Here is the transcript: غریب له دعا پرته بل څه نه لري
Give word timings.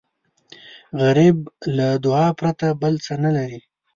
غریب 1.01 1.37
له 1.77 1.87
دعا 2.05 2.27
پرته 2.39 2.67
بل 2.81 2.93
څه 3.05 3.13
نه 3.23 3.31
لري 3.37 3.59